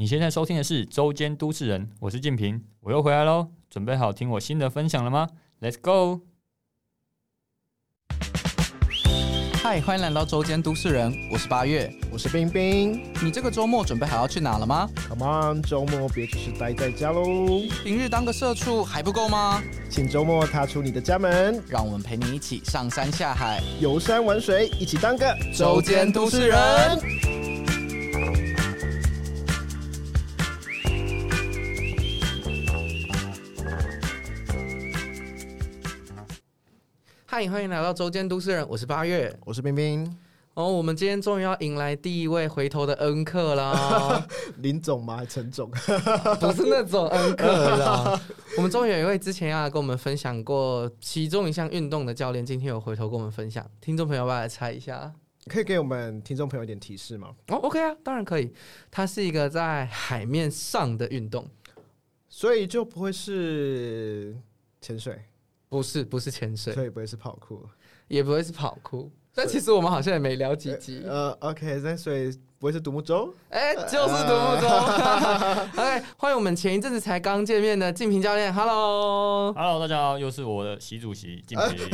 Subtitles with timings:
[0.00, 5.28] 你现在收听的是周间都市人，我是静平，我又回来喽，准备好听我新的分享了吗
[5.60, 6.22] ？Let's go！
[9.62, 11.92] 嗨，欢迎来到周间都市人，我是八月。
[12.10, 17.22] 我是冰冰你这个周末准备好要去哪了吗？，Come on，周末别只是待在家喽，
[17.84, 19.62] 平日当个社畜还不够吗？
[19.90, 25.36] 请周末踏出你的家门，让我们陪你一起上山下海，游山玩水，一起当个
[37.32, 39.32] 嗨，欢迎来到周间都市人，我是八月。
[39.44, 40.18] 我是冰冰，
[40.54, 44.26] 哦，我们今天终于要迎来第一位回头的恩客啦，
[44.58, 45.24] 林总吗？
[45.24, 45.70] 陈总？
[46.40, 48.20] 不是那种恩客啦。
[48.58, 53.64] 我们终于有一位之前要跟我们分享过其中一项运动的教练，今天有回头跟我们分享。
[53.80, 55.12] 听众朋友要不要来猜一下？
[55.46, 57.32] 可以给我们听众朋友一点提示吗？
[57.46, 58.52] 哦，OK 啊，当然可以。
[58.90, 61.48] 它是一个在海面上的运动，
[62.28, 64.36] 所以就不会是
[64.80, 65.16] 潜水，
[65.70, 67.64] 不是不是潜水，所以不会是跑酷。
[68.08, 69.08] 也不会是跑酷。
[69.32, 71.00] 但其实我们好像也没聊几集。
[71.06, 73.32] 呃，OK，那所以不会是独木舟？
[73.50, 74.66] 哎、就是独木舟。
[75.78, 79.52] OK，欢迎我们前一阵子才刚见面的静平教练，Hello。
[79.52, 81.88] Hello，大家好，又是我的习主席静平。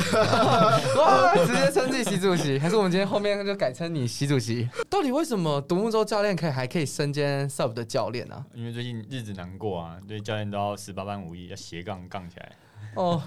[0.98, 4.66] 哇，直接称自己习主席，还是我们今天后面就改称你习主席？
[4.88, 12.52] 到底为什么独木舟教练可以还可以身兼 sub 的教练呢、因为最近日子难过啊，对教练都要十八般武艺，要斜杠杠起来。
[12.96, 13.22] 哦，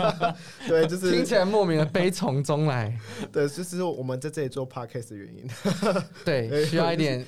[0.66, 2.98] 对，就是听起来莫名的悲从中来。
[3.32, 5.48] 对，这是我们在这里做 podcast 的原因。
[6.24, 7.26] 对，需要一点，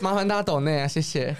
[0.00, 1.34] 麻烦大家懂内啊，谢谢。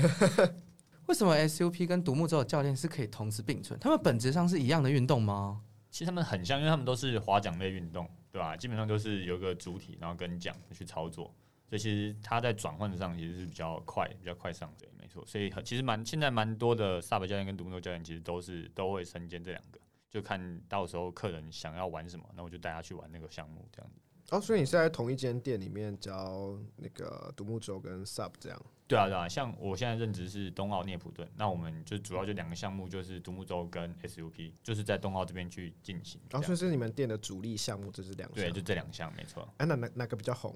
[1.06, 3.78] 为什么 SUP 跟独木舟的教练是可以同时并存？
[3.80, 5.60] 他们本质上是一样的运动吗？
[5.90, 8.54] 其实他们很像，因为他们都是划桨类运动，对吧？
[8.54, 11.34] 基本上都是有一个主体，然后跟桨去操作，
[11.66, 15.24] 所以其实它在转换上其实是比较快，比较快上对，没错。
[15.26, 19.80] 所以很其实蛮现在蛮多的 SUP 教练跟独木舟教练其实都是都会身兼这两个，
[20.10, 24.00] 就看到时候客人想要玩什么，那我就带他去玩那个项目这样子。
[24.30, 28.62] 哦，所以你是在同一间店里面教那个独木舟跟 sub 这样？
[28.86, 36.46] 对啊，对啊，像我现在任职是东奥涅普顿，那我们就主要就两个项目，就是独木舟跟 SUP，就是在东奥这边去进行这然后样。
[36.46, 38.44] 所以是你们店的主力项目，这是两项。
[38.44, 39.48] 对，就这两项没错。
[39.56, 40.54] 哎、那哪哪个比较红？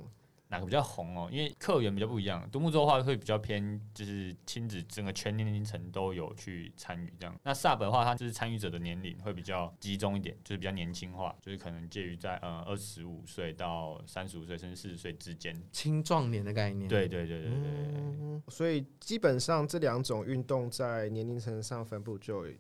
[0.52, 1.30] 哪个比较红哦？
[1.32, 7.34] 因为客源比较不一样，独木舟的话会比较偏，就是亲子整个全年龄层都有去参与这样。
[7.42, 15.56] 那 SUP 的话，它就是参与者的年龄会比较集中一点，就是比较年轻化，就是可能介于在呃二十五岁到三十五岁甚至四十岁之间。
[15.72, 22.52] 青壮年的概念。，对对对对对所以基本上这两种运动在年龄层上分布就有。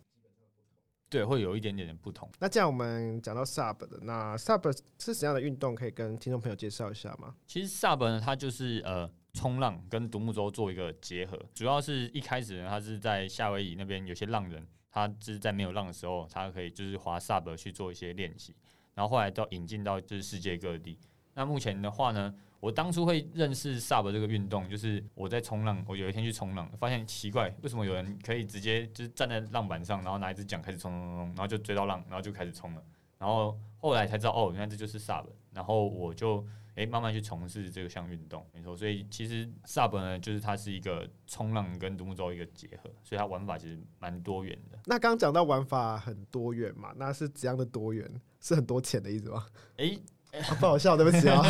[1.12, 2.26] 对，会有一点点的不同。
[2.38, 5.74] 那这样我们讲到 sub 的，那 sub 是怎样的运动？
[5.74, 7.34] 可以跟听众朋友介绍一下吗？
[7.46, 18.56] 其实 sub 呢，它就是呃冲浪跟独木舟做一个结合，主要是一开始呢，它是在夏威夷那边有些浪人，他就是在没有浪的时候，他可以就是滑 sub 去做一些练习，
[18.94, 20.98] 然后后来到引进到就是世界各地。
[21.34, 32.82] 那目前的话呢，我当初会认识 SUP 这个运动，就是我在冲浪，我有一天去冲浪，发现奇怪，为什么有人可以直接就是站在浪板上，然后拿一只桨开始冲冲冲冲，然后就追到浪，然后就开始冲了。
[33.18, 35.24] 然后后来才知道，哦，原来这就是 SUP。
[35.52, 36.46] 然后我就
[36.76, 38.76] 诶慢慢去从事这个项运动，没错。
[38.76, 44.78] 所以其实 SUP 呢，就是它是一个冲浪跟独木舟一个结合，所以它玩法其实蛮多元的。
[44.86, 48.08] 那刚刚讲到玩法很多元嘛，那是怎样的多元？
[48.40, 49.46] 是很多钱的意思吗？
[49.78, 49.98] 诶，
[50.32, 51.42] 啊不好笑，对不起啊。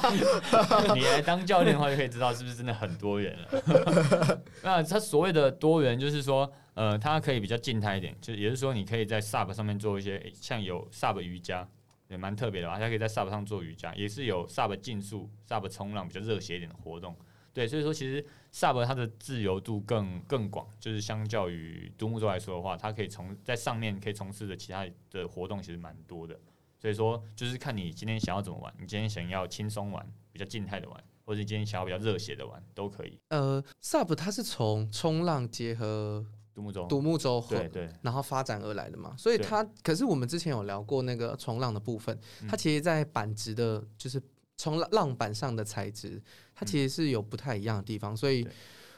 [0.94, 4.42] 你来当教练的话，就可以知道是不是真的很多元了。
[4.64, 11.68] 那它所谓的多元，就是说，呃，它可以比较静态一点，就也就是说，你可以在 SUP 上面做一些，诶像有 SUP 瑜伽，
[12.08, 12.78] 也蛮特别的吧？
[12.78, 17.14] 它可以在 SUP 上做瑜伽，也是有 SUP 竞速、SUP 冲浪比较热血一点的活动。
[17.52, 26.34] 对，所以说其实 SUP 它的自由度更更广，就是相较于独木舟来说的话，它可以从在上面可以从事的其他的活动其实蛮多的。
[26.82, 33.16] 所以说，就是看你今天想要怎么玩，你今天想要轻松玩，比较静态的玩，或者你今天想要比较热血的玩，都可以。
[33.28, 42.48] 呃，sub 它是从冲浪结合独木舟，独木舟合对对然后发展而来的嘛，所以它可是我们之前有聊过那个冲浪的部分，嗯。
[42.48, 44.20] 它其实，在板子的，就是
[44.56, 46.20] 冲浪浪板上的材质，
[46.52, 48.44] 它其实是有不太一样的地方，所以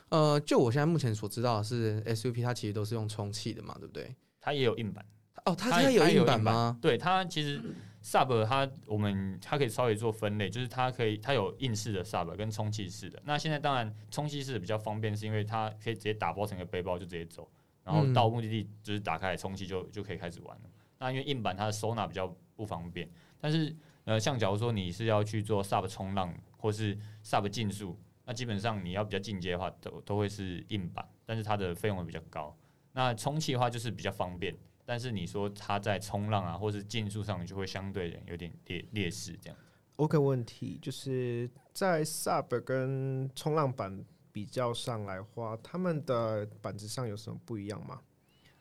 [0.08, 4.17] 呃，就我现在目前所知道的是 SUP 它其实都是用充气的嘛，对不对？
[4.41, 5.05] 它也有硬板。
[5.44, 6.79] 哦，它它它有硬板吗？？
[6.81, 7.61] 对，它其实
[8.02, 13.20] sub 它我们它可以稍微做分类，就是它可以它有硬式的 sub 跟充气式的。
[13.25, 17.46] 那现在当然充气式的比较方便，是因为它可以直接打包成一个背包就直接走，
[17.85, 20.62] 然后嗯到目的地就是打开来充气就就可以开始玩了。
[20.99, 23.06] 那因为硬板它的收纳比较不方便，
[23.38, 23.75] 但是
[24.05, 32.56] 呃，像假如说你是要去做 sub 冲浪或是 sub 竞速，那基本上你要比较进阶的话，都都会是硬板，但是它的费用会比较高。
[32.93, 39.58] 那充气的话就是比较方便，但是你说它在冲浪啊或是竞速上就会相对有点劣劣势这样。
[39.96, 48.00] OK，问题就是在 sub 跟冲浪板比较上来话，他们的板子上有什么不一样吗？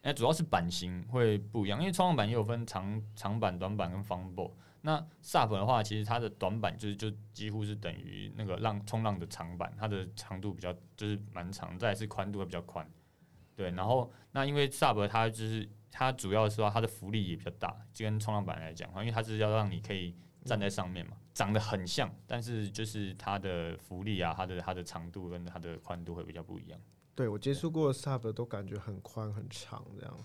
[0.03, 12.85] 哎、主要是版型会不一样，因为冲浪板也有分长长板、短板跟方 b 那 SUP 的话，其实它的短板就是就几乎是等于那个浪冲浪的长板，它的长度比较就是蛮长，再是宽度会比较宽。
[13.55, 26.79] 对，然后那因为 SUP 它就是它主要是说它的浮力也比较大，就跟冲浪板来讲，因为它是要让你可以站在上面嘛，长得很像，但是就是它的浮力啊，它的它的长度跟它的宽度会比较不一样。
[27.13, 30.17] 对我接触过的 sub 都感觉很宽很长这样。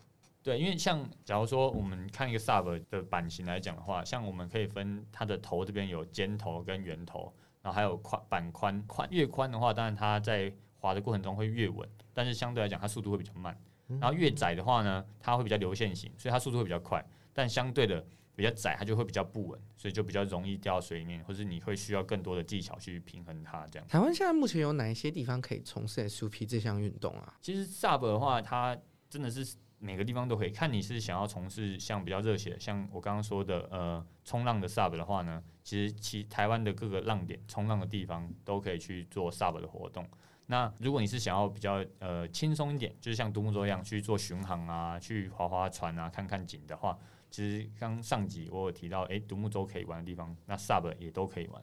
[0.43, 7.31] 对，因为像假如说我们看一个 sub 的版型来讲的话，像我们可以分它的头这边有尖头跟圆头，
[7.61, 13.55] 然后还有宽板宽宽越宽的话，当然它在滑的过程中会越稳，但是相对来讲它速度会比较慢。
[14.00, 18.05] 然后越窄的话呢，它会比较流线型，所以它速度会比较快，但相对的
[18.37, 23.88] 比较窄，它就会比较不稳，所以就比较容易掉到水里面，或是你会需要更多的技巧去平衡它这样。
[23.88, 27.35] 台湾现在目前有哪一些地方可以从事 SUP 这项运动啊？
[27.40, 28.76] 其实 sub 的话，它
[29.08, 30.50] 真的是每个地方都可以。
[30.50, 40.06] 看你是想要从事像比较热血，像我刚刚说的呃冲浪的 sub 的话呢，其实其台湾的各个浪点冲浪的地方都可以去做 sub 的活动。
[40.50, 46.98] 那如果你是想要比较呃轻松一点，就是像独木舟一样去做巡航啊，去划划船啊，看看景的话，
[47.30, 51.62] 其实刚上集我有提到，诶，独木舟可以玩的地方，那 sub 也都可以玩。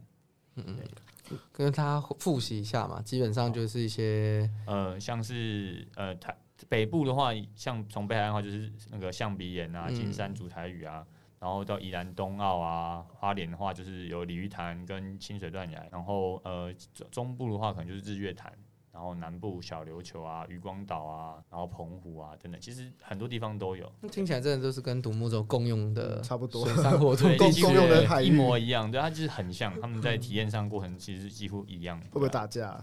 [0.57, 6.37] 嗯嗯跟他复习一下嘛，基本上就是一些呃，像是呃台
[6.69, 11.03] 北部的话，像从北海岸的话，就是那个象鼻岩啊、嗯金山竹台屿啊，
[11.39, 18.53] 然后到宜兰东澳啊，花莲的话就是有鲤鱼潭跟清水断崖，然后呃中中部的话可能就是日月潭。
[18.95, 23.91] 然后南部小琉球啊、渔光岛啊，然后澎湖啊等等，其实很多地方都有。
[24.09, 31.99] 听起来真的都是跟独木舟共用的差不多水上活动，共共用的海域一模一样，对，它就是很像，他们在体验上过程其实几乎一样。
[32.03, 32.29] 会不会？
[32.29, 32.81] 打架？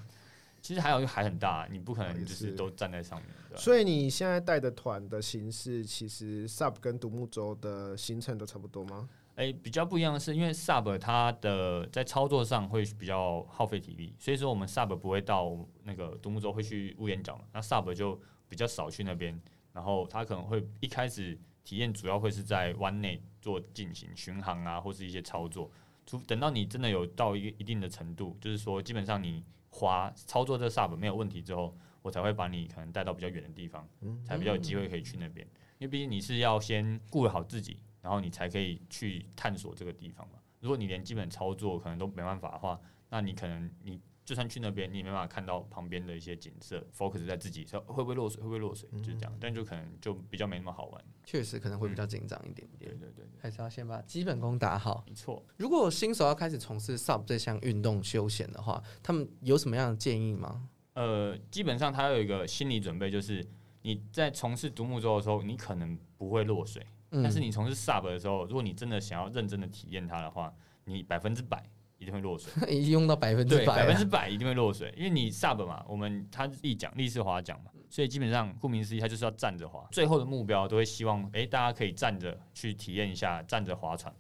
[0.61, 3.29] 其实还有一个海很大，你不可能就是是都站在上面？
[3.57, 9.09] 所以你现在带的团的形式，其实 sub 跟独木舟的行程都差不多吗？
[9.43, 19.37] 诶，比较不一样的是，因为 sub 它的在操作上会比较耗费体力，所以说我们 sub 不会到那个独木舟会去屋檐角嘛，那 sub 就比较少去那边，
[19.73, 25.69] 然后它可能会一开始体验主要会是在湾内做进行巡航啊，或是一些操作，
[26.07, 33.89] 除等到你真的有到一个一定的程度，就是说基本上你滑操作这 sub 没有问题之后，我才会把你可能带到比较远的地方，
[34.25, 35.45] 才比较有机会可以去那边，
[35.79, 37.81] 因为毕竟你是要先顾好自己。
[38.03, 40.35] 然后你才可以去探索这个地方嘛。
[40.61, 42.79] 如果你连基本操作可能都没办法的话，
[43.09, 49.37] 那你可能你就算去那边，你也没办法看到旁边的一些景色，focus 在自己说会不会落水，会不会落水，就是这样。
[49.41, 51.05] 但就可能就比较没那么好玩。
[51.25, 55.05] 确实可能会比较紧张一点点，对对对，对还是要先把基本功打好。
[55.09, 55.45] 没错。
[55.57, 60.69] 如果新手要开始从事 SUP 这项运动休闲的话，他们有什么样的建议吗？
[60.95, 63.45] 呃，基本上他有一个心理准备，就是
[63.83, 66.87] 你在从事独木舟的时候，你可能不会落水。
[67.13, 70.53] 嗯但是你从事 sub 的时候，如果你真的想要认真的体验它的话，
[70.85, 71.65] 你百分之百
[71.99, 72.51] 一定会落水。
[72.69, 79.87] 已经用到百分之百，百分，之百一定会落水，因为你 sub 嘛，我们它是立桨立式滑桨嘛，所以基本上顾名思义，它就是要站着滑。
[79.93, 84.13] 最后的目标都会希望，诶，大家可以站着去体验一下站着划船。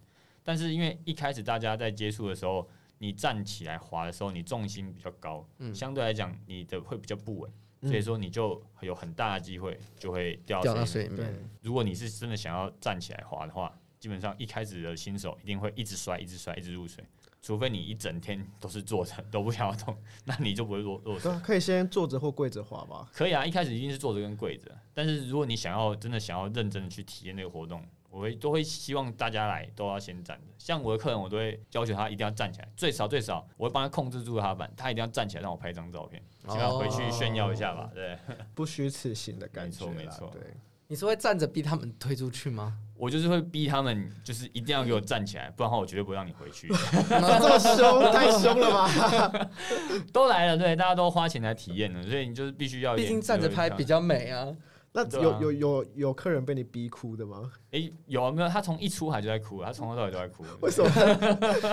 [0.44, 2.68] 但是因为一开始大家在接触的时候，
[2.98, 7.50] 你站起来滑的时候，你重心比较高，嗯相对来讲你的会比较不稳，
[7.82, 11.50] 所以说你就有很大的机会就会掉掉到到水里面。
[11.60, 17.04] 如果你是真的想要站起来滑的话，基本上一开始的新手一定会一直摔、一直摔、一直入水，
[17.40, 21.30] 除非你一整天都是坐着都不想要动，那你就不会落落水。
[21.30, 23.08] 啊，可以先坐着或跪着滑吧。
[23.12, 30.44] 可以啊，一开始一定是坐着跟跪着，但是如果你想要真的想要认真的去体验那个活动，我会都会希望大家来都要先站着。
[30.58, 37.90] 像我的客人，我都会要求他一定要站起来，最少最少我会帮他控制住他板，他一定要站起来让我拍一张照片，请他回去炫耀一下吧。
[37.94, 38.18] 对，
[38.54, 40.42] 不虚此行的感觉没错没错对，
[40.88, 42.76] 你是会站着逼他们推出去吗？
[42.94, 46.68] 我就是会逼他们，就是一定要给我站起来，不然的话我绝对不会让你回去。
[47.08, 49.50] 这么凶，太凶了吧？
[50.12, 54.54] 都来了，对，大家都花钱来体验了，所以你就是必须要毕竟站着拍比较美啊。
[54.94, 57.50] 那有有有有客人被你逼哭的吗？
[57.70, 58.48] 诶、有啊没有？
[58.48, 60.44] 他从一出海就在哭，他从头到尾都在哭。
[60.60, 60.90] 为什么？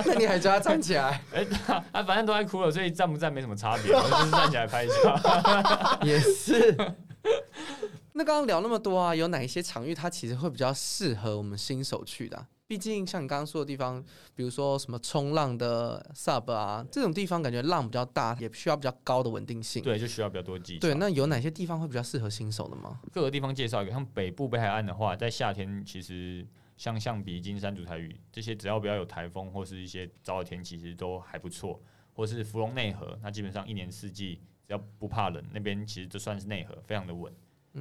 [0.06, 1.22] 那 你还叫他站起来？
[1.36, 6.00] 哎、他 他反正都在哭了，所以站不站没什么差别，我就是站起来拍一下。
[6.04, 6.74] 也是。
[8.14, 14.00] 那刚刚聊那么多啊，有哪一些场域它其实会比较适合我们新手去的啊、毕竟像你刚刚说的地方，
[14.36, 19.82] 比如说什么冲浪的 sub 啊，这种地方感觉浪比较大，也需要比较高的稳定性。
[19.82, 20.82] 对，就需要比较多技巧。
[20.82, 23.02] 对，那有哪些地方会比较适合新手的吗？
[23.12, 26.48] 各个地方介绍一个，像北部北海岸的话，在夏天其实
[26.78, 31.82] 像象鼻、金山、竹台屿这些，只要不要有台风或是一些糟的天气，其实都还不错。
[32.14, 34.36] 或是芙蓉内河，那基本上一年四季
[34.68, 37.34] 只要不怕冷，那边其实就算是内河，非常的稳，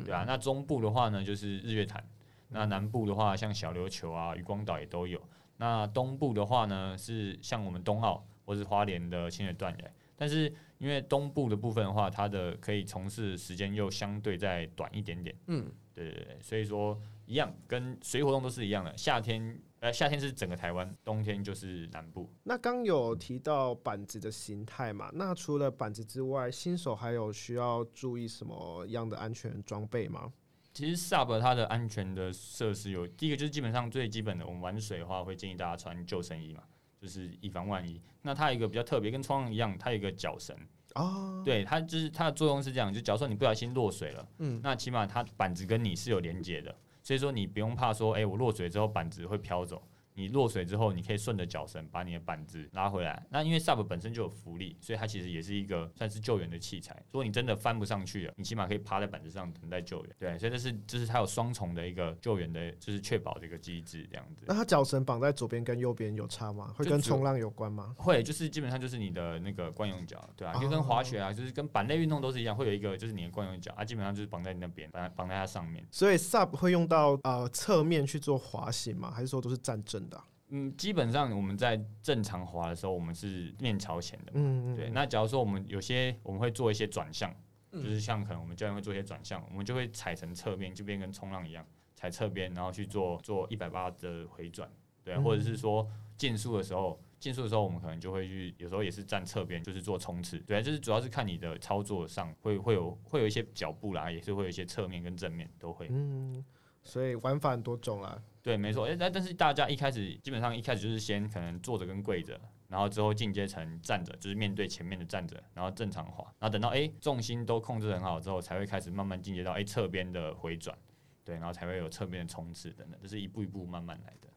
[0.02, 0.24] 对啊。
[0.26, 2.00] 那中部的话呢，就是日月潭；
[2.48, 5.20] 那南部的话，像小琉球啊、渔光岛也都有。
[5.56, 9.90] 那东部的话呢，是像我们东澳或是花莲的清水断崖。
[10.16, 15.34] 但是因为东部的部分的话，它的可以从事时间又相对再短一点点。
[15.46, 18.96] 嗯，对对对，所以说一样，跟水活动都是一样的。
[18.96, 22.28] 夏天呃，夏天是整个台湾，冬天就是南部。
[22.42, 25.08] 那刚有提到板子的形态嘛？
[25.14, 30.32] 那除了板子之外，新手还有需要注意什么样的安全装备吗？
[30.78, 36.62] 其实 Sub 它的安全的设施有，第一个就是基本上最基本的，我们玩水的话会建议大家穿救生衣嘛，
[37.00, 38.00] 就是以防万一。
[38.22, 40.56] 那它有一个比较特别，跟冲浪一样，它有一个脚绳
[40.94, 49.82] 哦，对，它就是它的作用是这样，就假如说你不小心落水了，嗯，那起码它板子跟你是有连接的，所以说你不用怕说，哎，我落水之后板子会飘走。
[50.18, 53.24] 你落水之后，你可以顺着脚绳把你的板子拉回来。
[53.30, 56.92] 那因为 SUP 本身就有浮力，所以它其实也是一个算是救援的器材。
[57.12, 60.14] 如果你真的翻不上去了，你起码可以趴在板子上等待救援。
[60.18, 64.44] 对，所以这是这是它有双重的一个救援的，就是确保的一个机制这样子。
[64.48, 66.74] 那它脚绳绑在左边跟右边有差吗？
[66.76, 67.94] 会跟冲浪有关吗？
[67.96, 75.86] 会，就是基本上就是你的那个惯用脚，对啊，就跟滑雪啊，就是跟板类运动都是一样，会有一个就是你的惯用脚啊，基本上就是绑在你那边，绑绑在它上面。
[75.90, 79.10] 所以 SUP 会用到呃侧面去做滑行吗？
[79.10, 80.22] 还是说都是站正的？
[80.50, 84.32] 嗯，基本上我们在正常滑的时候，我们是面朝前的。
[84.34, 84.76] 嗯嗯。
[84.76, 87.30] 对，那假如说我们有些我们会做一些转向，
[87.70, 94.70] 就是像可能我们教练会做一些转向，我们就会踩成侧边，就变跟冲浪一样，踩侧边，然后去做做一百八的回转。
[95.04, 95.86] 对，或者是说
[96.16, 100.38] 竞速的时候，竞速的时候我们可能就会去，有时候也是站侧边，就是做冲刺。
[100.40, 105.88] 对，就是主要是看你的操作上会会有会有一些脚步啦，也是会有一些侧面跟正面都会。
[105.90, 106.42] 嗯。
[106.82, 108.22] 所以玩法很多种啊。
[108.42, 108.86] 对，没错。
[108.86, 120.76] 哎，但但是大家一开始基本上一开始就是先可能坐着跟跪着，然后之后进阶成站着，就是面对前面的站着，然后正常滑，然后等到哎重心都控制很好之后，才会开始慢慢进阶到哎侧边的回转，
[121.24, 124.27] 对，然后才会有侧边的冲刺等等，这是一步一步慢慢来的。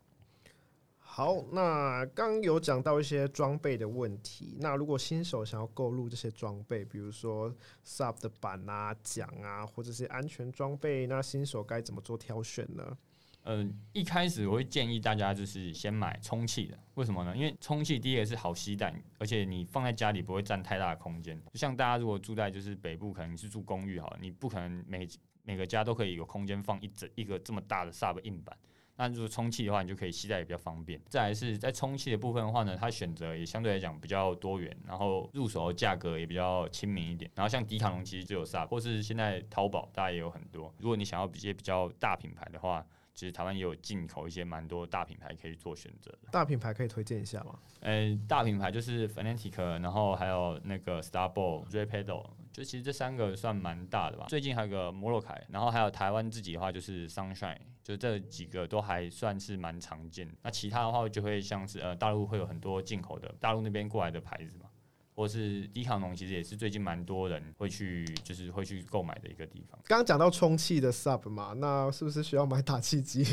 [1.13, 4.56] 好，那刚有讲到一些装备的问题。
[4.62, 7.53] 那如果新手想要购入这些装备，比如说
[7.86, 12.98] SUP 的板啊、桨啊，或者是安全装备，那新手该怎么做挑选呢？
[13.44, 17.36] 嗯，一开始我会建议大家就是先买充气的，为什么呢？
[17.36, 21.38] 因为充气第一个是好携带，而且你放在家里不会占太大的空间。
[21.51, 25.06] 就像大家如果住在就是北部，可能是住公寓好，你不可能每
[25.44, 28.58] 每个家都可以有空间放一整一个这么大的 SUP 硬板。
[29.01, 31.01] 那如果充气的话，你就可以携带也比较方便。
[31.10, 37.31] 再来是在充气的部分的话呢，它选择也相对来讲比较多元，然后入手价格也比较亲民一点。
[37.34, 40.72] 然后像迪卡侬其实就有 SUP，或是现在淘宝大家也有很多。
[40.77, 46.29] 如果你想要一些比较大品牌的话，其实台湾也有进口一些蛮多大品牌可以做选择的。
[46.31, 47.58] 大品牌可以推荐一下吗？
[47.79, 54.27] 呃，大品牌就是 Fanatic，然后还有那个 Starball、r a p e d a l 就其实这三个算蛮大的吧。
[54.29, 57.58] 最近还有个摩洛凯，然后还有台湾自己的话就是 Sunshine。
[57.83, 64.69] 就这几个都还算是蛮常见，那其他的话就会像是呃大陆会有很多进口的，大陆那边过来的牌子嘛，
[65.15, 69.79] 或是迪卡侬其实也是最近蛮多人会去就是会去购买的一个地方。
[69.85, 73.25] 刚刚讲到充气的 sub 嘛，那是不是需要买打气机？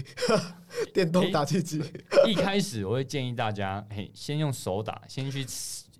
[0.94, 1.82] 电动打气机？
[2.26, 5.44] 一开始我会建议大家，嘿，先用手打，先去。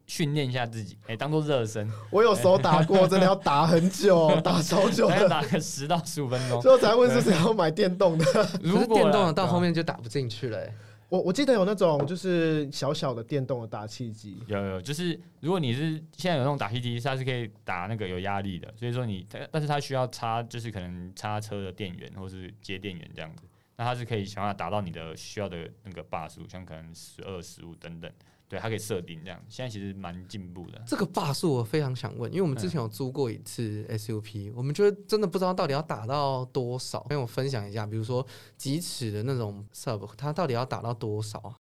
[0.08, 1.88] 训练一下自己，哎，当做热身。
[2.10, 6.60] 我有手打过， 真的要打很久， 打超久，要打个十到十五分钟。
[6.60, 8.24] 最后才问是谁要买电动的？
[8.62, 10.58] 如果电动的到后面就打不进去了。
[11.10, 23.44] 我我记得有那种就是小小的电动的打气机，有有，就是如果你是现在有那种打气机，它是可以打那个有压力的，所以说你，但是它需要插，就是可能插车的电源或是接电源这样子，
[23.76, 28.10] 那它是可以想办法达到你的需要的那个把数，像可能十二、十五等等。
[28.48, 30.82] 对，它可以设定这样，现在其实蛮进步的。
[30.86, 37.04] 这个霸数我非常想问，因为我们之前有租过一次 SUP，我们觉得真的不知道到底要打到多少。
[37.10, 38.26] 跟我分享一下，比如说
[38.56, 41.54] 几尺的那种 sub，它到底要打到多少啊？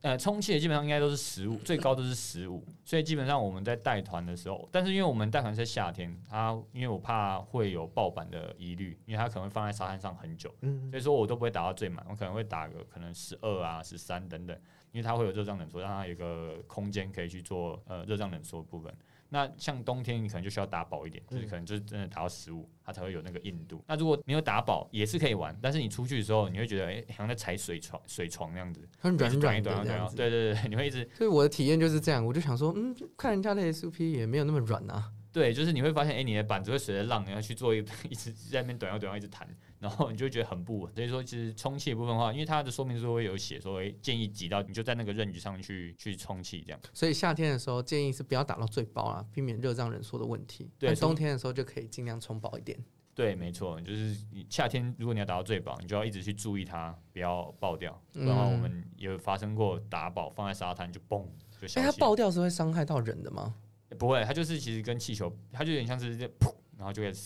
[0.00, 2.66] 呃，充气的基本上应该都是十五，最高都是十五。
[2.84, 14.58] 所以基本上我们在带团的时候，但是因为我们带团在夏天，它因为我怕会有爆板的疑虑，因为它可能会放在沙滩上很久，嗯，所以说我都不会打到最满，我可能会打个可能十二啊、十三等等。
[14.92, 18.94] 因为它会有热胀冷缩，让它有一个空间可以去做呃热胀冷缩的部分。
[19.30, 23.82] 那像冬天，你可能就需要打饱一点，就是可能就是真的打到十五，它才会有那个硬度。
[23.88, 31.08] 那如果没有打饱，也是可以玩，但是你出去的时候，你会觉得哎，好像在踩水床水床那样子，很软软一短短，对对对，你会一直。
[31.14, 35.10] 所以我的体验就是这样，我就想说，嗯，看人家的 SUP 也没有那么软啊。
[35.32, 37.78] 对，就是你会发现，哎，你的板子会随着浪，然后去做一
[38.10, 39.48] 一直在那边短腰短腰一直弹，
[39.82, 40.94] 然后你就觉得很不稳。
[40.94, 46.80] 所以说，其实充气的部分的话，因为它的说明书会有写说，哎，建议挤到你就在那个刃距上去去充气这样。
[46.94, 50.70] 所以夏天的时候建议是不要打到最薄啊，避免热胀冷缩的问题。
[50.78, 52.78] 对，冬天的时候就可以尽量充饱一点。
[53.14, 58.00] 对，没错，就是你夏天如果你要打到最饱，你就要一直去注意它不要爆掉。
[58.12, 61.26] 然后我们有发生过打饱放在沙滩就嘣
[61.60, 61.80] 就消。
[61.80, 63.54] 哎，它爆掉是会伤害到人的吗？
[63.98, 67.20] 不会，它就是其实跟气球，它就有点像是噗，然后就开始，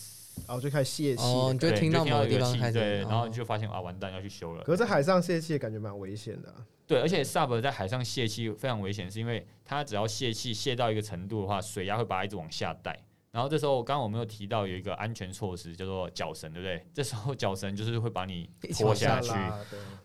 [0.46, 4.62] 然后就开始泄气，你就听到某个地方开始，对，然后你就发现啊，完蛋，要去修了。
[4.64, 6.54] 可是在海上泄气感觉蛮危险的。
[6.86, 12.96] 对，而且 sub 在海上泄气非常危险，是因为它只要泄气泄到一个程度的话，水压会把它一直往下带。
[13.36, 16.82] 然后这时候，刚刚我们有提到有一个安全措施，叫做脚绳，对不对？
[16.94, 19.30] 这时候脚绳就是会把你拖下去，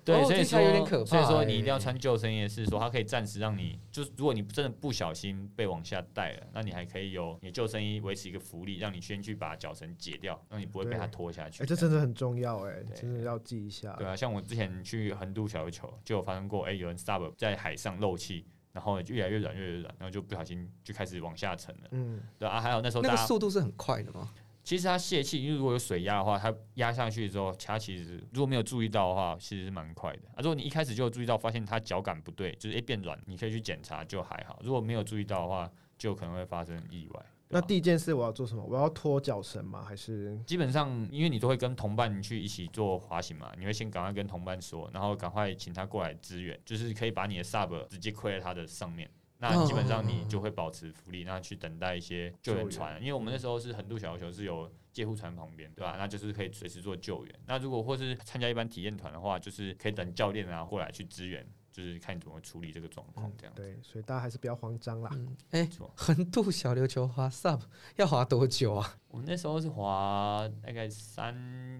[0.03, 1.05] 对，所以说有点可怕。
[1.05, 11.63] 所以说你一定要穿救生衣，是说它可以暂时让你，就是如果你真的不小心被往下带了，那你还可以有你救生衣维持一个浮力，让你先去把脚绳解掉，让你不会被它拖下去。
[11.63, 13.93] 哎，这真的很重要，哎，真的要记一下。
[13.93, 18.45] 对啊，像我之前去横渡小琉球，就有发生过，哎，有人 sub 在海上漏气。
[18.71, 21.87] 然后就越来越软，越来越软，然后就不小心就开始往下沉了。
[21.91, 24.33] 嗯，对啊，还有那时候那个速度是很快的吗？
[24.63, 30.21] 其实它泄气，因为如果有水压的话，它压上去之后，它其实如果没有注意到的话，其实是蛮快的。
[30.29, 34.59] 啊，如果你一开始就注意到，发现它脚感不对，就是诶变软，你可以去检查就还好。
[34.63, 37.25] 如果没有注意到的话，就可能会发生意外。
[37.51, 38.63] 那第一件事我要做什么？
[38.63, 39.83] 我要脱脚绳吗？
[39.83, 49.09] 还是基本上，因为你都会跟同伴去一起做滑行嘛，你会先赶快跟同伴说，然后赶快请他过来支援，就是可以把你的 sub 直接亏在他的上面。
[49.37, 55.95] 那基本上你就会保持浮力，那去等待一些救援船，因为我们那时候是横渡小球是有救护船旁边，对吧？
[55.97, 57.35] 那就是可以随时做救援。
[57.47, 61.43] 那如果或是参加一般体验团的话，就是可以等教练啊过来去支援。
[61.71, 65.09] 就是看你怎么处理这个状况，这样对，所以大家还是不要慌张啦。
[65.51, 67.61] 哎，横渡小琉球滑 sub
[67.95, 68.97] 要滑多久啊？
[69.07, 71.35] 我们那时候是滑大概三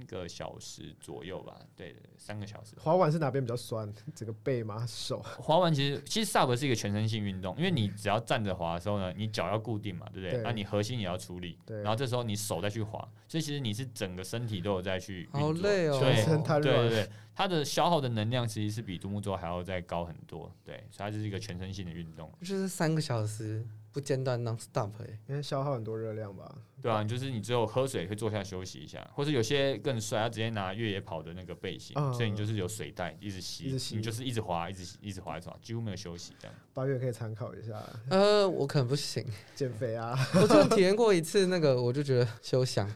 [0.05, 2.75] 个小时左右吧，对，三个小时。
[2.77, 3.91] 滑完是哪边比较酸？
[4.15, 4.85] 整个背吗？
[4.85, 5.21] 手？
[5.39, 10.41] 滑完其实其实 sub 是一个全身性运动，因为你只要站着滑的时候呢，你脚要固定嘛，对不对？
[10.43, 17.09] 那你核心也要处理，然后这时候你手再去滑，所以其实你是整个身体都有在去好累哦，对对对对。
[17.33, 23.65] 它的消耗的能量其实是比独木舟还要再高很多，对，所以它就是一个全身性的运动，就是三个小时。
[23.91, 26.49] 不间断 non stop 哎，因为消耗很多热量吧？
[26.81, 36.55] 对啊，就是你只有喝水会坐下休息一下，或者有些更帅，他直接拿越野跑的那个背心，所以你就是有水袋一直吸，你就是一直滑，一直一直滑，一直滑，几乎没有休息这样。
[36.73, 37.79] 八月可以参考一下。
[38.09, 39.23] 呃，我可能不行，
[39.53, 40.17] 减肥啊！
[40.33, 42.89] 我真的 体验过一次那个，我就觉得休想，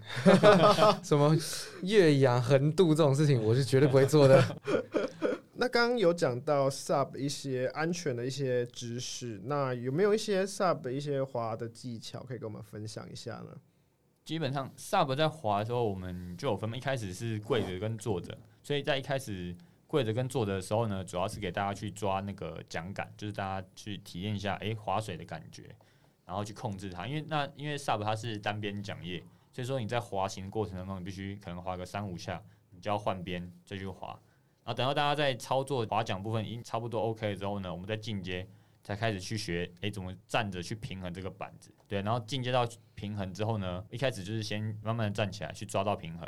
[1.03, 1.35] 什么
[1.83, 4.43] 越洋横渡这种事情，我是绝对不会做的。
[5.57, 13.55] 那刚刚有讲到 sub 一些安全的一些知识，那有没有一些 sub 一些滑的技巧可以跟我们分享一下呢？
[14.25, 19.55] 基本上 sub 在滑的时候，我们就有分，一开始是跪着跟坐着，所以在一开始
[19.87, 25.73] 跪着跟坐着的时候呢，主要是给大家去抓那个桨杆，就是大家去体验一下哎划水的感觉，
[26.25, 34.19] 然后去控制它，因为那因为 sub 它是单边桨叶，所以说你在滑行过程当中，你必须可能滑个三五下，你就要换边再去滑。
[34.65, 38.47] 然后等到大家在操作划桨部分已经差不多 OK 了之后呢，我们再进阶，
[38.81, 41.71] 才开始去学，哎，怎么站着去平衡这个板子？
[41.87, 46.27] 对，然后进阶到平衡之后呢，一开始就是先慢慢的站起来去抓到平衡，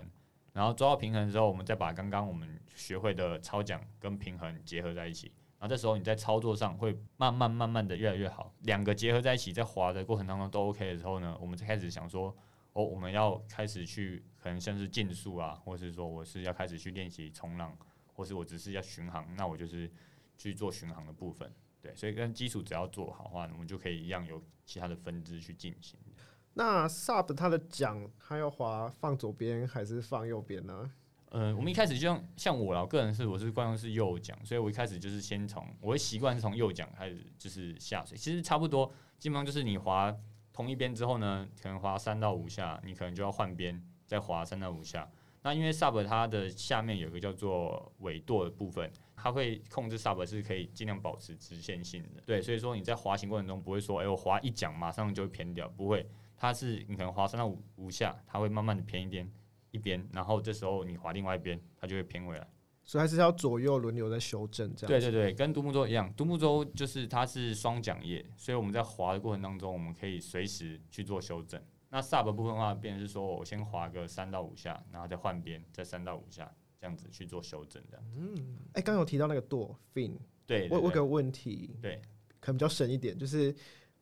[0.53, 12.35] 然后抓到平衡之后，我们再把刚刚我们学会的操桨跟平衡结合在一起，然后这时候你在操作上会慢慢慢慢的越来越好，两个结合在一起，在滑的过程当中都 OK 的时候呢，我们才开始想说，
[12.73, 17.75] 哦，我们要开始去可能像是竞速啊，或者是说我是要开始去练习冲浪。
[18.17, 19.89] 或是我只是要巡航，那我就是
[20.35, 25.99] 去做巡航的部分，对，所以跟基础只要做好的话，我们就可以一样有其他的分支去进行。
[26.55, 30.91] 那 sub 它的桨，它要滑放左边还是放右边呢？
[31.29, 40.11] 呃，我们一开始就像像我啦，我个人是我是惯用是右桨，所以我一开始就是先从我会习惯是从右桨开始就是下水，其实差不多，基本上就是你滑
[40.51, 45.07] 同一边之后呢，可能滑三到五下，你可能就要换边再滑三到五下。
[45.47, 56.05] 那因为 sub 它的下面有个叫做尾舵的部分，它会控制 sub 是可以尽量保持直线性的，对，所以说你在滑行过程中不会说，哎，我滑一桨马上就会偏掉，不会，
[56.35, 59.31] 它是你可能滑三到五五下，它会慢慢的偏一边
[59.71, 62.45] 一边，然后这时候你滑另外一边，它就会偏回来。
[62.83, 64.87] 所以还是要左右轮流在修正这样。
[64.89, 71.61] 对对对，跟独木舟一样，独木舟就是它是双桨叶，所以我们在滑的过程当中，我们可以随时去做修正。
[71.97, 76.47] 那 sub 部分的话，变成是说我先滑个三到五下，然后再换边，再三到五下
[76.79, 77.99] 这样子去做修正的。
[78.15, 81.99] 嗯，哎，刚有提到那个舵 fin，对，我我有个问题，对，
[82.39, 83.51] 可能比较深一点，就是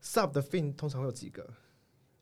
[0.02, 1.50] sub 的 fin 通常会有几个？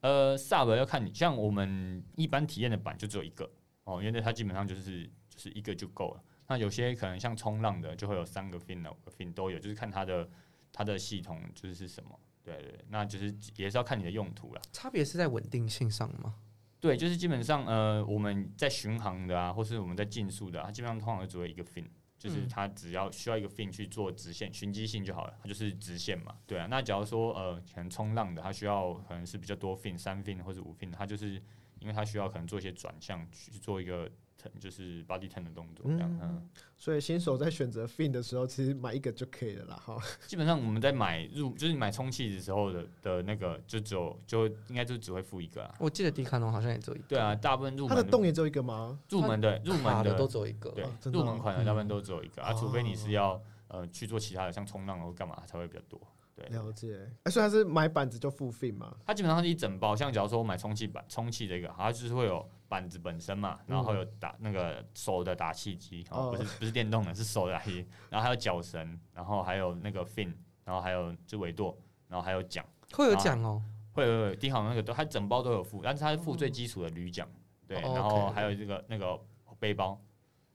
[0.01, 3.49] 呃，sub 要看你，像我们一般体验的板就只有一个
[3.85, 6.23] 哦，因为它基本上就是就是一个就够了。
[6.47, 10.29] 那有些可能像冲浪的，就会有三个 fin、五个 fin 都有，就是看它的
[10.71, 12.19] 它的系统就是是什么。
[12.43, 14.61] 对对，那就是也是要看你的用途了。
[14.71, 16.35] 差别是在稳定性上吗？
[16.79, 21.85] 对，就是基本上呃，我们在巡航的啊，或是我们在竞速的，它基本上通常只有一个 fin，
[22.17, 26.35] 就是它只要需要一个 fin 去做直线循迹性就好了，它就是直线嘛。
[26.45, 31.41] 对啊，那假如说呃，可能冲浪的，它需要可能是比较多 fin，三 fin 或者五 fin，它就是
[31.79, 34.11] 因为它需要可能做一些转向去做一个。
[34.59, 36.19] 就是 body turn 的动作，这样。
[36.21, 39.75] 嗯，所以新手在选择 fin 的时候，其实买一个就可以了啦。
[39.75, 45.75] 哈，基本上我们在买入，就是买充气的时候的的那个，就只有就应该就只会付一个啊。
[45.79, 47.05] 我记得迪卡侬好像也只有一个。
[47.07, 48.99] 对啊，大部分入门它的洞也只有一个吗？
[49.09, 50.69] 入门的入门的都只有一个。
[50.71, 55.99] 对，入门款的大部分都只有一个啊，除非你是要呃去做其他的，像冲浪或干嘛才会比较多。
[56.35, 57.09] 对，了解。
[57.23, 58.95] 哎，所以它是买板子就付费嘛？
[59.05, 77.27] 它基本上是一整包，像假如说我买充气板、充气这个，它就是会有板子本身嘛，然后有打那个手的打气机，哦，不是不是电动的，是手的打气，然后还有脚绳，然后还有那个 fin，然后还有就尾舵，然后还有桨，会有桨哦，会有有，低航那个都，它整包都有付，但是它是付最基础的铝桨，
[77.67, 79.19] 对，然后还有这个那个
[79.59, 80.01] 背包。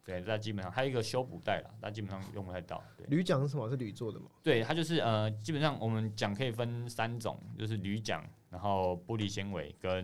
[0.09, 2.83] 对，那基本上还有一个修补带了，那基本上用不太到。
[3.09, 3.69] 铝桨是什么？
[3.69, 4.31] 是铝做的吗？
[4.43, 10.03] 对，它就是呃，基本上我们桨可以分三种，就是铝桨，然后玻璃纤维跟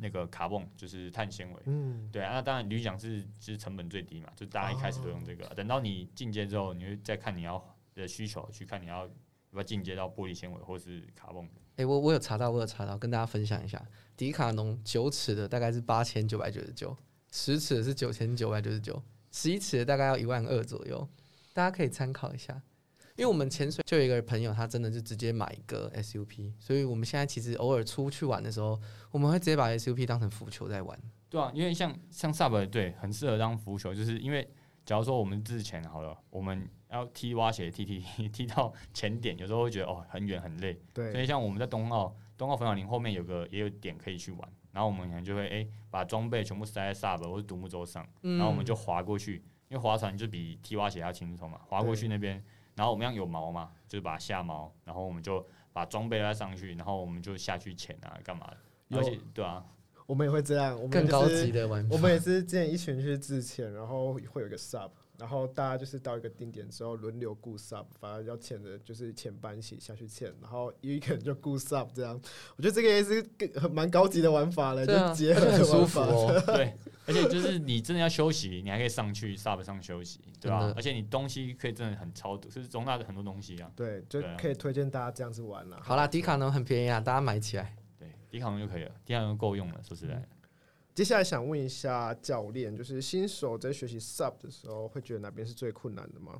[0.00, 1.62] 那个卡泵，就是碳纤维。
[1.64, 9.10] 嗯，对啊，那当然铝桨是其实成本最低嘛，就大家一开始都用这个，等到你进阶之后，你会再看你要的需求，去看你要要
[9.52, 11.48] 不要进阶到玻璃纤维或是卡泵。
[11.76, 13.82] 哎，我我有查到，我有查到，跟大家分享一下，
[14.14, 16.94] 迪卡侬九尺的大概是八千九百九十九。
[17.30, 21.08] 十尺的是九千九百九十九，十一尺的大概要一万二左右，
[21.52, 22.60] 大家可以参考一下。
[23.16, 30.98] 因为我们潜水就有一个朋友，他真的就直接买一个 SUP，所以我们现在其实偶尔出去玩的时候，我们会直接把 SUP 当成浮球在玩。
[31.28, 34.48] 对啊，因为像像 Sub 对，很适合当浮球，就是因为
[34.86, 40.80] 假如说我们之前好了，我们要踢蛙鞋踢踢踢踢到前点，有时候会觉得哦很远很累。
[40.94, 44.48] 对，所以像我们在冬奥冬奥冯小林后面有个也有点可以去玩。
[44.72, 49.36] 然后我们可能就会哎，把装备全部塞在 sub 或者独木舟上，然后我们就划过去，
[49.68, 51.60] 因为划船就比踢蛙鞋要轻松嘛。
[51.66, 52.42] 划过去那边，
[52.76, 58.46] 然后我们要有锚嘛，就是把它下锚，然后我们就把装备拉上去，然后我们就下去潜啊，干嘛
[58.88, 58.98] 的？
[58.98, 59.64] 而且对啊，
[60.06, 61.94] 我们也会这样，我们更高级的玩法。
[61.94, 64.90] 我们也是建一群去自潜，然后会有一个 sub。
[65.20, 72.18] 然后大家就是到一个定点之后轮流顾 sub，反正要潜的就是潜班一起下去潜，然后一个人就顾 sub 这样。
[72.56, 73.22] 我觉得这个也是
[73.60, 76.42] 很蛮高级的玩法了，就结合很舒服哦。
[76.56, 76.74] 对，
[77.06, 80.72] 而且就是你真的要休息，你还可以上去 sub 上休息，对吧？
[80.74, 83.70] 而且你东西可以真的很超，就是容纳很多东西啊。
[83.76, 85.78] 对，就可以推荐大家这样子玩了。
[85.82, 87.76] 好啦，迪卡侬很便宜啊，大家买起来。
[87.98, 90.26] 对，迪卡侬就可以了，迪卡侬够用了，说实在。
[91.00, 96.34] 接下来想问一下教练，就是新手在学习 sub 的时候，会觉得哪边是最困难的吗？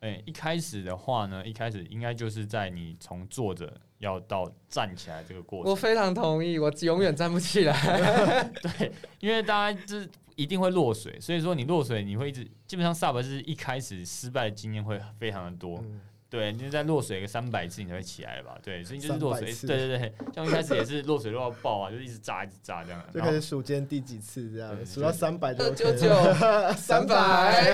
[0.00, 5.70] 哎，一开始的话呢，一开始应该就是在你从坐着要到站起来这个过程。
[5.70, 7.74] 我非常同意，我永远站不起来。
[8.78, 8.90] 对，
[9.20, 15.84] 因为大家就是一定会落水，所以说你落水，你会一直基本上 sub 是一开始失败的经验会非常的多。
[16.30, 18.58] 对，你在落水个三百次，你才会起来吧？
[18.62, 23.02] 对，所以就是落水，对对对，像一开始也是落水落到爆啊，就一直炸一直炸这样。
[23.12, 26.08] 就开始数今天第几次这样，数到三百就九九
[26.76, 27.72] 三百，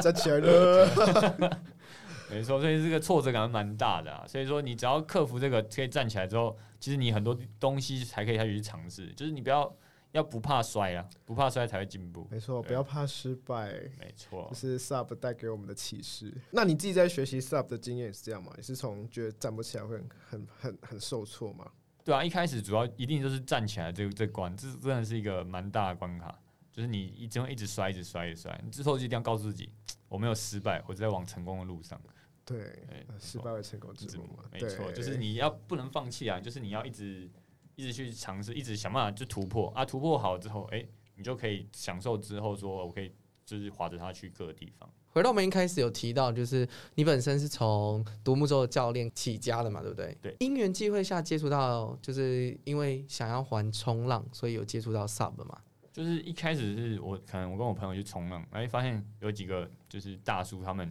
[0.00, 1.60] 站起来了。
[2.30, 4.24] 没错，所以这个挫折感蛮大的啊。
[4.28, 9.74] 所以说，你只要克服这个，可以站起来之后，其实你很多东西才可以开始去尝试，就是你不要。
[10.12, 12.26] 要不怕摔啊，不怕摔才会进步。
[12.30, 13.72] 没错，不要怕失败。
[13.98, 16.32] 没错，这是 sub 带给我们的启示。
[16.50, 18.52] 那你自己在学习 sub 的经验也是这样吗？
[18.56, 21.70] 也是从觉得站不起来会很很很很受挫吗？
[22.04, 26.38] 对啊，一开始主要一定就是站起来这这关，这真的是一个蛮大的关卡。
[26.70, 29.70] 就是你一直一直摔，一直摔，一直摔，你之后就一定要告诉自己，
[30.08, 32.00] 我没有失败，我在往成功的路上。
[32.44, 32.84] 对，
[33.18, 34.44] 失败为成功之母嘛。
[34.50, 37.30] 没错，就是你要不能放弃啊，就是你要一直。
[37.74, 39.84] 一直去尝试，一直想办法就突破啊！
[39.84, 40.84] 突破好之后，哎，
[41.16, 43.12] 你就可以享受之后说，我可以
[43.44, 44.88] 就是划着它去各个地方。
[45.08, 50.16] 回到我们一开始有提到，就是你本身是从独木舟的教练起家的嘛，对不对？
[50.22, 50.34] 对。
[50.40, 55.60] 因缘际会下接触到，就是因为想要环冲浪，所以有接触到 sub 嘛。
[55.92, 60.90] 就是一开始是我可能我跟我朋友去冲浪，哎，发现有几个就是大叔他们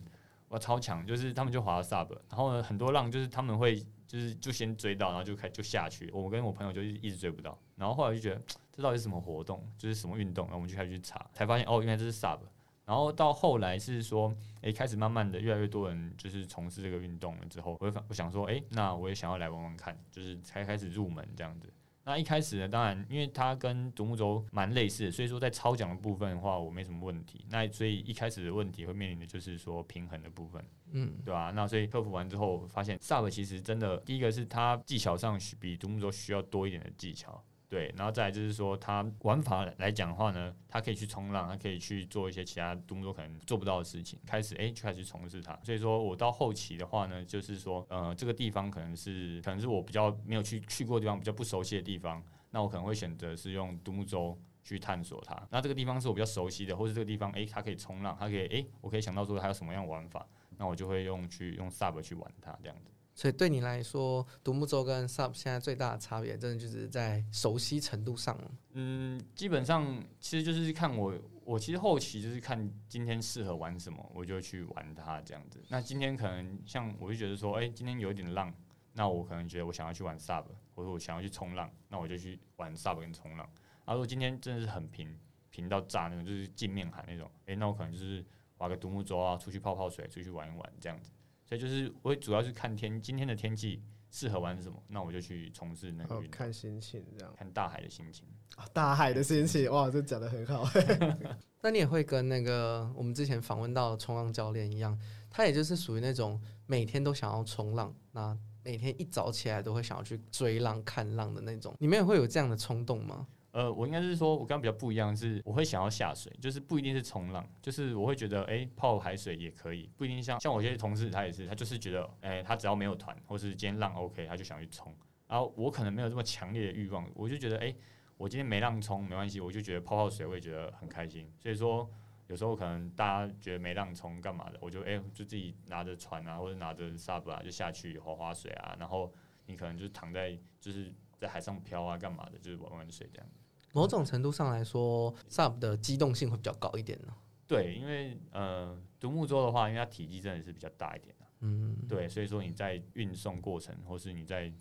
[0.49, 12.39] 哇超强，就是他们就滑 sub，然后呢很多浪就是他们会就是就先追到，然后就开就下去，我跟我朋友就一直追不到，然后后来就觉得这到底是什么活动，就是什么运动，然后我们就开始去查，才发现哦原来这是 sub，
[12.83, 21.71] 然后到后来是说，哎开始慢慢的越来越多人就是从事这个运动了之后，我我想说，哎那我也想要来玩玩看，就是才开始入门这样子。
[22.03, 27.45] 那一开始呢，当然，因为它跟独木舟蛮类似的，所以说在超桨的部分的话，我没什么问题。
[27.49, 37.43] 那所以一开始的问题会面临的就是说平衡的部分，嗯，对吧、那所以克服完之后，发现 SUP 其实真的，第一个是它技巧上需比独木舟需要多一点的技巧。
[37.71, 44.19] 对，然后再来就是说，它玩法来讲的话呢，它可以去冲浪，它可以去做一些其他动作可能做不到的事情。
[44.27, 45.57] 开始哎，就开始从事它。
[45.63, 55.41] 所以说我到后期的话呢，就是说，呃，这个地方可能是可能是我比较没有去去过的地方，比较不熟悉的地方，那我可能会选择是用独木舟去探索它。
[55.49, 62.91] 那这个地方是我比较熟悉的，或者这个地方诶，它可以冲浪，它可以诶，我可以想到说它有什么样玩法，那我就会用去用 sub 去玩它这样子。
[63.13, 68.39] 所以对你来说，独木舟跟 SUP 现在最大的差别，真的就是在熟悉程度上。
[68.71, 75.61] 嗯，基本上其实就是看我，我其实后期就是看今天适合玩什么，我就去玩它这样子。
[75.69, 78.51] 那今天可能像我就觉得说，诶，今天有一点浪，
[78.93, 83.47] 那我可能觉得我想要去玩 sub，或者我想要去冲浪，那我就去玩 sub 跟冲浪。
[83.85, 85.19] 然后如果今天真的是很平，
[85.49, 88.25] 平到炸那种，就是镜面海那种，诶，那我可能就是
[88.57, 91.11] 划个独木舟啊，出去泡泡水，出去玩一玩这样子。
[91.51, 97.33] 所以就是我会主要是看天今天的天气适合玩什么，那我就去从事那个运动，哦看心情这样。
[97.37, 98.25] 看大海的心情。
[98.55, 100.63] 啊大海的心情，哇，这讲的很好。
[101.61, 104.97] 那你也会跟那个我们之前访问到的冲浪教练一样，
[105.29, 111.75] 他也就是属于那种每天都想要冲浪，那每天一早起来都会想要去追浪、看浪的那种。
[111.79, 113.27] 你们也会有这样的冲动吗？
[113.51, 124.95] 呃，我应该是说，我刚刚比较不一样，是我会想要下水，就是不一定是冲浪，就是我会觉得，哎、泡海水也可以，不一定像像我有些同事他也是，他就是觉得，哎、他只要没有团，或是今天浪 OK，他就想去冲。
[125.27, 127.75] 然后我可能没有这么强烈的欲望，我就觉得，哎、
[128.15, 131.29] 我今天没浪冲没关系，我就觉得泡泡水我也觉得很开心。
[131.37, 131.89] 所以说，
[132.27, 139.13] 有时候可能大家觉得没浪冲干嘛的，我就哎、就自己拿着船啊，或者拿着 sub 啊，就下去划划水啊，然后
[139.45, 143.29] 你可能就是躺在就是在海上漂啊，干嘛的，就是玩玩水这样。
[143.73, 147.13] 某种程度上来说，Sub 的机动性会比较高一点呢。
[147.47, 154.51] 对，因为呃，独木舟的话，因为它体积真的是比较大一点的、嗯，对，所以说你在运送过程或是你在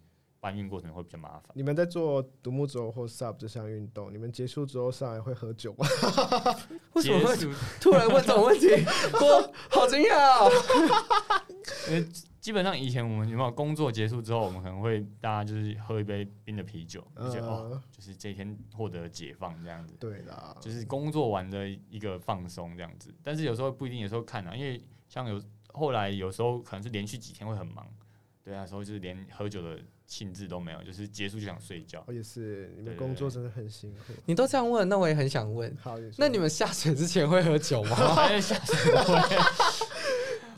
[0.41, 1.45] 搬运过程会比较麻烦。
[1.55, 5.87] 你们在做独木舟或 SUP 这项运动，你们结束之后上来会喝酒吗？
[6.95, 7.37] 为什么会
[7.81, 8.69] 突然问这种问题？
[9.21, 11.45] 我好惊讶哦！
[11.89, 12.09] 因为
[12.41, 19.95] 基本上以前我们有没有工作结束之后，我们可能会大家就是喝一杯冰的啤酒，就觉得、哦，呃，就是这一天获得解放这样子。
[20.01, 23.15] 对啦，就是工作完的一个放松这样子。
[23.23, 27.87] 但是有时候不一定，有时候看啊，因为像有后来有时候可能是连续几天会很忙，
[28.43, 29.79] 对啊，有时候就是连喝酒的
[30.11, 32.03] 兴致都没有，就是结束就想睡觉。
[32.09, 34.13] 我也是，你们工作真的很辛苦。
[34.27, 37.97] 你都这样问，那我也很想问，好，那你们下水之前会喝酒吗？
[38.19, 39.39] 哎，下水不会。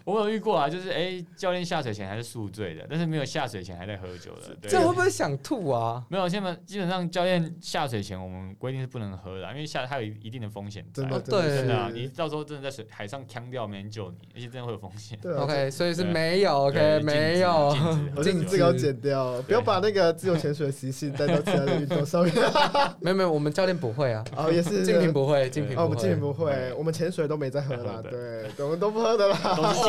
[0.07, 4.55] 我有遇过啊，就是哎、教练下水前还是宿醉的，但是没有下水前还在喝酒的。
[4.61, 6.05] 对这会不会想吐啊？
[6.09, 11.03] 没有，现在基本上教练下水前我们规定是不能喝的啊，因为下它有一定的风险在。
[11.03, 15.19] 真的哦对真的啊，你到时候真的在水海上呛掉，没人救你，而且真的会有风险。
[15.37, 17.75] OK，所以是对没有，OK，没有。
[18.23, 22.33] 禁止要剪掉，不要把那个自由潜水的习性带到其他的运动上面。
[23.01, 26.33] 没有没有，我们教练不会啊， 哦，也是竞品不会，竞品哦，我不们竞品会。
[26.33, 28.11] 不会，我们潜水都没在喝啦，对
[28.57, 29.39] 对，我们都不喝的啦，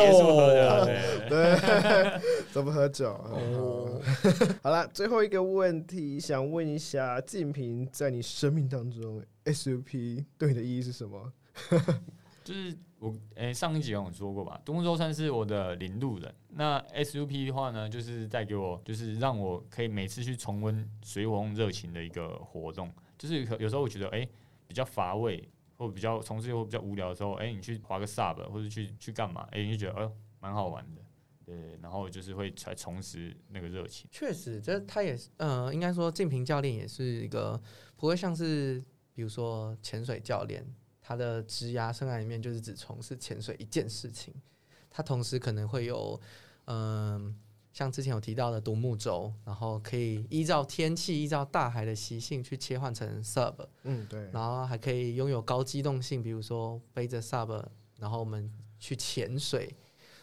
[0.04, 0.84] 结束喝的啊，
[1.28, 2.20] 对。
[2.52, 3.08] 怎么喝酒。
[3.08, 4.00] 哦，
[4.62, 11.32] 好了，最后一个问题，想问一下，静平在你生命当中，SUP 对你的意义是什么？
[12.44, 16.32] 就是我诶、上一集有说过吧，独木舟算是我的领路人。
[16.50, 22.90] 那 SUP 的话呢，就是带给我，就是让我可以每次去重温水火用热情的一个活动。
[23.18, 24.28] 就是有有时候我觉得诶、
[24.68, 25.42] 比较乏味，
[25.84, 31.02] 或比较从事或比较无聊的时候，哎、你去划个 sub 或者去去干嘛，哎、你就觉得哎蛮好玩的，
[31.44, 34.08] 对，然后就是会才重拾那个热情。
[34.10, 37.60] 确实，这他也是，呃，应该说静平教练也是一个
[37.96, 40.66] 不会像是比如说潜水教练，
[41.00, 44.34] 他的职涯生涯里面就是只从事潜水一件事情，
[44.90, 46.20] 他同时可能会有，
[46.66, 47.38] 嗯、
[47.74, 57.64] 像之前有提到的独木舟，然后可以依照天气、依照大海的习性去切换成 sub，嗯，对，然后还可以拥有高机动性，比如说背着 sub，
[57.98, 59.74] 然后我们去潜水，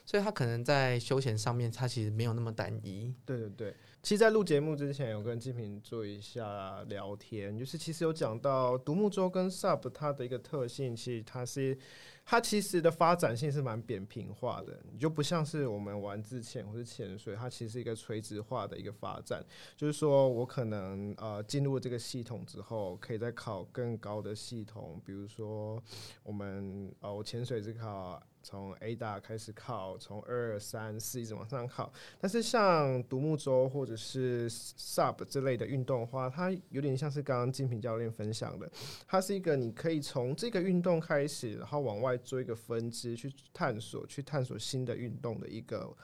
[0.06, 3.14] 所以他可能在休闲上面，他其实没有那么单一。
[3.26, 11.78] 对对对，其实，在录节目之前，有跟金平做一下聊天，就是其实有讲到独木舟跟 sub 它的一个特性，其实它是
[12.24, 19.44] 它其实的发展性是蛮扁平化的，你就不像是我们玩自潜或是潜水，它其实是一个垂直化的一个发展，
[19.76, 25.82] 就是说我可能呃进入这个系统之后，可以再考更高的系统，比如说
[26.24, 28.22] 我们呃我潜水是考。
[28.44, 31.92] 从 A 大开始考，从二三四一直往上考。
[32.20, 38.70] 但是像独木舟或者是 SUP 这类的运动的话，它有点像是刚刚金平教练分享的，
[39.08, 45.96] 它是一个你可以从这个运动开始，然后往外做一个分支去探索，去探索新的运动的一个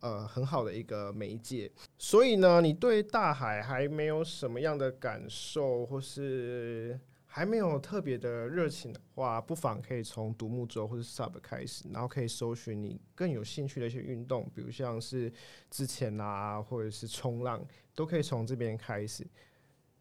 [0.00, 1.70] 呃很好的一个媒介。
[1.98, 6.98] 所以呢，你对大海还没有什么样的感受，或是？
[7.36, 15.30] 还没有特别的热情的话，不妨可以从独木舟或者 SUP 开始，然后可以搜寻你更有兴趣的一些运动，比如像是
[15.70, 17.62] 之前啊，或者是冲浪，
[17.94, 19.26] 都可以从这边开始。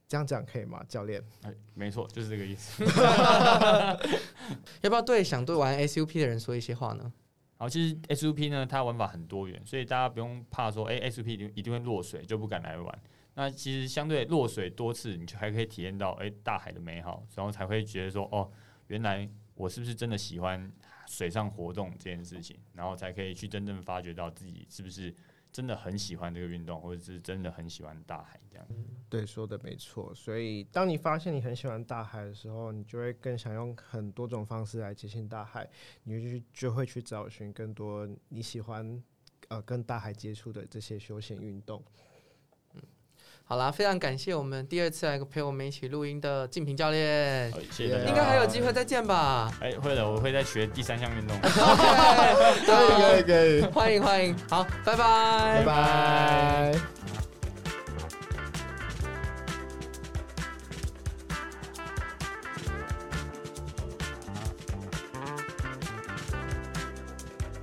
[0.07, 1.21] 这样讲可以吗，教练？
[1.41, 2.85] 哎，没错，就是这个意思。
[4.79, 7.11] 要不要对想对玩 SUP 的人说一些话呢？
[7.57, 12.99] 好，其实 SUP 呢，它玩法很多元，所以大家不用怕说，哎，SUP 一定一定会落水，就不敢来玩。
[13.35, 18.49] 那其实相对落水多次，你就还可以体验到哎大海的美好，然后才会觉得说哦，
[18.87, 20.71] 原来我是不是真的喜欢
[21.05, 25.13] 水上活动这件事情，然后才可以去真正发掘到自己是不是
[25.51, 28.65] 真的很喜欢这个运动，或者是真的很喜欢大海这样。
[29.09, 30.13] 对，说的没错。
[30.15, 35.69] 所以当你发现你很喜欢大海的时候，你就会更想用很多种方式来接近大海，
[36.03, 39.03] 你就就会去找寻更多你喜欢
[39.49, 41.83] 呃跟大海接触的这些休闲运动。
[43.47, 48.03] 好啦，非常感谢我们第二次来陪我们一起录音的静平教练，谢谢。
[48.07, 49.51] 应该还有机会再见吧？
[49.61, 51.37] 哎，会的，我会再学第三项运动。
[52.65, 57.14] 可以可以可以，欢迎欢迎，好，拜拜拜拜。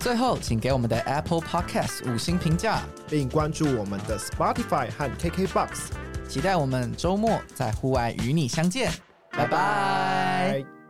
[0.03, 5.69] 最后，请给我们的 Apple Podcast 五星评价，并关注我们的 Spotify 和 KKBox，
[6.29, 8.91] 期待我们周末在户外与你相见，
[9.31, 10.82] 拜拜。